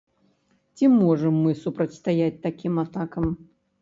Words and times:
Ці 0.79 0.87
можам 1.01 1.37
мы 1.43 1.51
супрацьстаяць 1.63 2.41
такім 2.49 2.73
атакам? 2.89 3.29